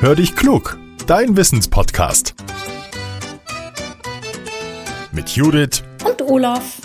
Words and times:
Hör 0.00 0.14
dich 0.14 0.36
klug, 0.36 0.78
dein 1.08 1.36
Wissenspodcast. 1.36 2.36
Mit 5.10 5.30
Judith 5.30 5.82
und 6.06 6.22
Olaf. 6.22 6.76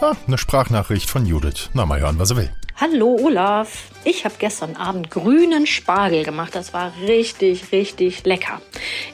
Ah, 0.00 0.12
eine 0.28 0.38
Sprachnachricht 0.38 1.10
von 1.10 1.26
Judith. 1.26 1.70
Na, 1.72 1.84
mal 1.84 1.98
hören, 1.98 2.20
was 2.20 2.30
er 2.30 2.36
will. 2.36 2.52
Hallo 2.76 3.16
Olaf, 3.20 3.90
ich 4.04 4.24
habe 4.24 4.36
gestern 4.38 4.76
Abend 4.76 5.10
grünen 5.10 5.66
Spargel 5.66 6.22
gemacht. 6.22 6.54
Das 6.54 6.72
war 6.72 6.92
richtig, 7.08 7.72
richtig 7.72 8.24
lecker. 8.24 8.62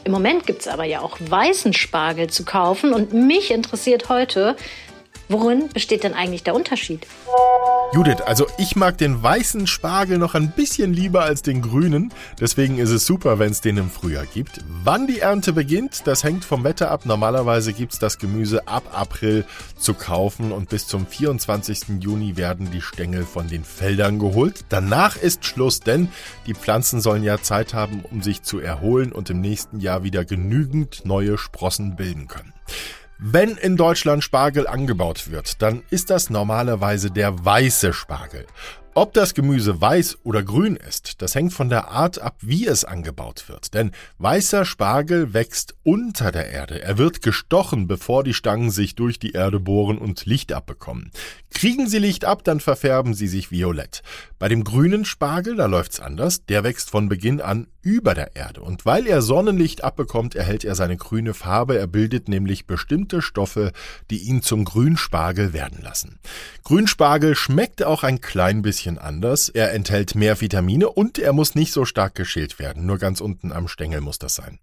Im 0.04 0.12
Moment 0.12 0.46
gibt 0.46 0.60
es 0.60 0.68
aber 0.68 0.84
ja 0.84 1.00
auch 1.00 1.16
weißen 1.18 1.72
Spargel 1.72 2.28
zu 2.28 2.44
kaufen 2.44 2.92
und 2.92 3.14
mich 3.14 3.50
interessiert 3.50 4.10
heute, 4.10 4.54
Worin 5.30 5.68
besteht 5.68 6.02
denn 6.02 6.14
eigentlich 6.14 6.42
der 6.42 6.56
Unterschied? 6.56 7.06
Judith, 7.92 8.20
also 8.24 8.46
ich 8.56 8.76
mag 8.76 8.98
den 8.98 9.20
weißen 9.20 9.66
Spargel 9.66 10.18
noch 10.18 10.36
ein 10.36 10.52
bisschen 10.52 10.94
lieber 10.94 11.24
als 11.24 11.42
den 11.42 11.60
grünen. 11.60 12.12
Deswegen 12.38 12.78
ist 12.78 12.90
es 12.90 13.04
super, 13.04 13.40
wenn 13.40 13.50
es 13.50 13.62
den 13.62 13.78
im 13.78 13.90
Frühjahr 13.90 14.26
gibt. 14.26 14.60
Wann 14.84 15.08
die 15.08 15.18
Ernte 15.18 15.52
beginnt, 15.52 16.06
das 16.06 16.22
hängt 16.22 16.44
vom 16.44 16.62
Wetter 16.62 16.92
ab. 16.92 17.04
Normalerweise 17.04 17.72
gibt 17.72 17.94
es 17.94 17.98
das 17.98 18.18
Gemüse 18.18 18.68
ab 18.68 18.84
April 18.92 19.44
zu 19.76 19.94
kaufen 19.94 20.52
und 20.52 20.68
bis 20.68 20.86
zum 20.86 21.04
24. 21.04 21.98
Juni 21.98 22.36
werden 22.36 22.70
die 22.70 22.80
Stängel 22.80 23.24
von 23.24 23.48
den 23.48 23.64
Feldern 23.64 24.20
geholt. 24.20 24.66
Danach 24.68 25.16
ist 25.16 25.44
Schluss, 25.44 25.80
denn 25.80 26.10
die 26.46 26.54
Pflanzen 26.54 27.00
sollen 27.00 27.24
ja 27.24 27.42
Zeit 27.42 27.74
haben, 27.74 28.04
um 28.08 28.22
sich 28.22 28.42
zu 28.42 28.60
erholen 28.60 29.10
und 29.10 29.30
im 29.30 29.40
nächsten 29.40 29.80
Jahr 29.80 30.04
wieder 30.04 30.24
genügend 30.24 31.04
neue 31.04 31.36
Sprossen 31.38 31.96
bilden 31.96 32.28
können. 32.28 32.52
Wenn 33.22 33.58
in 33.58 33.76
Deutschland 33.76 34.24
Spargel 34.24 34.66
angebaut 34.66 35.30
wird, 35.30 35.60
dann 35.60 35.82
ist 35.90 36.08
das 36.08 36.30
normalerweise 36.30 37.10
der 37.10 37.44
weiße 37.44 37.92
Spargel. 37.92 38.46
Ob 39.00 39.14
das 39.14 39.32
Gemüse 39.32 39.80
weiß 39.80 40.18
oder 40.24 40.42
grün 40.42 40.76
ist, 40.76 41.22
das 41.22 41.34
hängt 41.34 41.54
von 41.54 41.70
der 41.70 41.88
Art 41.88 42.20
ab, 42.20 42.36
wie 42.42 42.66
es 42.66 42.84
angebaut 42.84 43.48
wird. 43.48 43.72
Denn 43.72 43.92
weißer 44.18 44.66
Spargel 44.66 45.32
wächst 45.32 45.74
unter 45.84 46.30
der 46.30 46.50
Erde. 46.50 46.82
Er 46.82 46.98
wird 46.98 47.22
gestochen, 47.22 47.86
bevor 47.86 48.24
die 48.24 48.34
Stangen 48.34 48.70
sich 48.70 48.96
durch 48.96 49.18
die 49.18 49.32
Erde 49.32 49.58
bohren 49.58 49.96
und 49.96 50.26
Licht 50.26 50.52
abbekommen. 50.52 51.12
Kriegen 51.48 51.88
sie 51.88 51.98
Licht 51.98 52.26
ab, 52.26 52.44
dann 52.44 52.60
verfärben 52.60 53.14
sie 53.14 53.26
sich 53.26 53.50
violett. 53.50 54.02
Bei 54.38 54.48
dem 54.48 54.64
grünen 54.64 55.06
Spargel, 55.06 55.56
da 55.56 55.64
läuft's 55.64 55.98
anders. 55.98 56.44
Der 56.44 56.62
wächst 56.62 56.90
von 56.90 57.08
Beginn 57.08 57.40
an 57.40 57.68
über 57.82 58.14
der 58.14 58.36
Erde. 58.36 58.60
Und 58.60 58.86
weil 58.86 59.06
er 59.06 59.22
Sonnenlicht 59.22 59.82
abbekommt, 59.82 60.34
erhält 60.34 60.64
er 60.64 60.74
seine 60.74 60.96
grüne 60.96 61.34
Farbe. 61.34 61.78
Er 61.78 61.86
bildet 61.86 62.28
nämlich 62.28 62.66
bestimmte 62.66 63.22
Stoffe, 63.22 63.72
die 64.10 64.18
ihn 64.18 64.42
zum 64.42 64.64
Grünspargel 64.64 65.52
werden 65.52 65.82
lassen. 65.82 66.18
Grünspargel 66.64 67.34
schmeckt 67.34 67.82
auch 67.82 68.02
ein 68.02 68.20
klein 68.20 68.62
bisschen 68.62 68.89
bisschen 68.90 68.98
anders. 68.98 69.48
Er 69.48 69.72
enthält 69.72 70.14
mehr 70.14 70.40
Vitamine 70.40 70.88
und 70.88 71.18
er 71.18 71.32
muss 71.32 71.54
nicht 71.54 71.72
so 71.72 71.84
stark 71.84 72.14
geschält 72.14 72.58
werden. 72.58 72.86
Nur 72.86 72.98
ganz 72.98 73.20
unten 73.20 73.52
am 73.52 73.68
Stängel 73.68 74.00
muss 74.00 74.18
das 74.18 74.34
sein. 74.34 74.58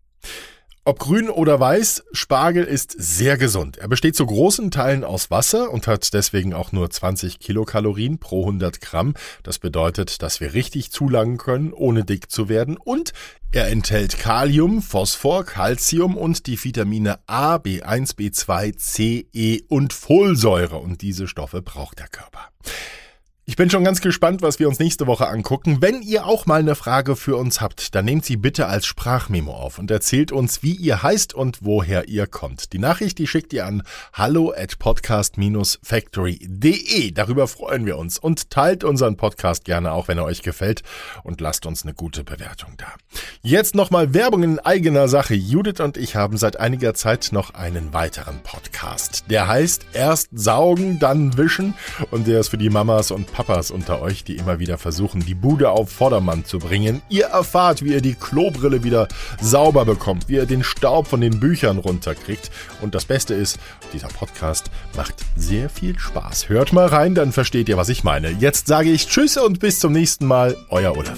Ob 0.84 1.00
grün 1.00 1.30
oder 1.30 1.60
weiß, 1.60 2.06
Spargel 2.14 2.64
ist 2.64 2.96
sehr 2.98 3.38
gesund. 3.38 3.76
Er 3.78 3.90
besteht 3.90 4.16
zu 4.16 4.26
großen 4.26 4.72
Teilen 4.72 5.04
aus 5.04 5.30
Wasser 5.30 5.70
und 5.70 5.86
hat 5.86 6.14
deswegen 6.14 6.54
auch 6.54 6.72
nur 6.72 6.90
20 6.90 7.40
Kilokalorien 7.40 8.20
pro 8.20 8.44
100 8.44 8.80
Gramm. 8.80 9.14
Das 9.44 9.60
bedeutet, 9.60 10.22
dass 10.22 10.40
wir 10.40 10.54
richtig 10.54 10.94
zulangen 10.94 11.38
können, 11.38 11.74
ohne 11.74 12.06
dick 12.06 12.32
zu 12.32 12.48
werden. 12.48 12.78
Und 12.78 13.12
er 13.52 13.68
enthält 13.68 14.18
Kalium, 14.18 14.82
Phosphor, 14.82 15.44
Calcium 15.44 16.16
und 16.16 16.48
die 16.48 16.64
Vitamine 16.64 17.20
A, 17.28 17.56
B1, 17.56 18.16
B2, 18.16 18.78
C, 18.78 19.28
E 19.34 19.64
und 19.68 19.92
Folsäure. 19.92 20.78
Und 20.78 21.02
diese 21.02 21.28
Stoffe 21.28 21.62
braucht 21.62 22.00
der 22.00 22.08
Körper. 22.08 22.48
Ich 23.58 23.60
bin 23.60 23.72
schon 23.72 23.84
ganz 23.84 24.02
gespannt, 24.02 24.44
was 24.44 24.60
wir 24.60 24.68
uns 24.68 24.78
nächste 24.78 25.08
Woche 25.08 25.30
angucken. 25.30 25.82
Wenn 25.82 26.04
ihr 26.04 26.28
auch 26.28 26.46
mal 26.46 26.60
eine 26.60 26.76
Frage 26.76 27.16
für 27.16 27.38
uns 27.38 27.60
habt, 27.60 27.96
dann 27.96 28.06
nehmt 28.06 28.24
sie 28.24 28.38
bitte 28.38 28.68
als 28.68 28.86
Sprachmemo 28.86 29.52
auf 29.52 29.80
und 29.80 29.90
erzählt 29.90 30.32
uns, 30.32 30.62
wie 30.62 30.76
ihr 30.76 31.02
heißt 31.02 31.34
und 31.34 31.66
woher 31.66 32.08
ihr 32.08 32.28
kommt. 32.28 32.72
Die 32.72 32.78
Nachricht, 32.78 33.18
die 33.18 33.26
schickt 33.26 33.54
ihr 33.54 33.66
an 33.66 33.82
hallo 34.14 34.54
at 34.56 34.78
podcast-factory.de. 34.78 37.10
Darüber 37.10 37.48
freuen 37.48 37.88
wir 37.88 37.98
uns 37.98 38.20
und 38.20 38.52
teilt 38.52 38.84
unseren 38.84 39.18
Podcast 39.18 39.66
gerne 39.66 39.92
auch, 39.92 40.08
wenn 40.08 40.20
er 40.20 40.26
euch 40.26 40.44
gefällt 40.44 40.84
und 41.24 41.42
lasst 41.42 41.66
uns 41.66 41.82
eine 41.82 41.96
gute 41.96 42.24
Bewertung 42.24 42.74
da. 42.78 42.94
Jetzt 43.42 43.74
nochmal 43.74 44.14
Werbung 44.14 44.44
in 44.44 44.60
eigener 44.60 45.08
Sache. 45.08 45.34
Judith 45.34 45.80
und 45.80 45.98
ich 45.98 46.16
haben 46.16 46.38
seit 46.38 46.60
einiger 46.60 46.94
Zeit 46.94 47.30
noch 47.32 47.56
einen 47.56 47.92
weiteren 47.92 48.38
Podcast. 48.44 49.24
Der 49.32 49.48
heißt 49.48 49.88
Erst 49.94 50.30
saugen, 50.32 51.00
dann 51.00 51.40
wischen 51.40 51.74
und 52.12 52.28
der 52.28 52.42
ist 52.42 52.50
für 52.50 52.60
die 52.60 52.70
Mamas 52.70 53.10
und 53.10 53.34
Papas 53.48 53.72
unter 53.72 54.02
euch, 54.02 54.26
die 54.26 54.36
immer 54.36 54.60
wieder 54.60 54.78
versuchen, 54.78 55.26
die 55.26 55.34
Bude 55.34 55.70
auf 55.70 55.90
Vordermann 55.90 56.44
zu 56.44 56.60
bringen. 56.60 57.02
Ihr 57.08 57.28
erfahrt, 57.28 57.82
wie 57.82 57.94
ihr 57.94 58.02
die 58.02 58.14
Klobrille 58.14 58.84
wieder 58.84 59.08
sauber 59.42 59.86
bekommt, 59.86 60.28
wie 60.28 60.36
ihr 60.36 60.46
den 60.46 60.66
Staub 60.66 61.08
von 61.08 61.22
den 61.22 61.40
Büchern 61.40 61.78
runterkriegt. 61.78 62.52
Und 62.82 62.94
das 62.94 63.06
Beste 63.06 63.34
ist, 63.34 63.58
dieser 63.94 64.10
Podcast 64.10 64.70
macht 64.98 65.16
sehr 65.38 65.70
viel 65.70 65.98
Spaß. 65.98 66.50
Hört 66.50 66.74
mal 66.74 66.88
rein, 66.88 67.16
dann 67.16 67.32
versteht 67.32 67.70
ihr, 67.70 67.78
was 67.78 67.88
ich 67.90 68.04
meine. 68.04 68.32
Jetzt 68.32 68.68
sage 68.68 68.90
ich 68.90 69.08
Tschüss 69.08 69.38
und 69.38 69.60
bis 69.60 69.80
zum 69.80 69.94
nächsten 69.94 70.26
Mal. 70.26 70.58
Euer 70.70 70.98
Olaf. 70.98 71.18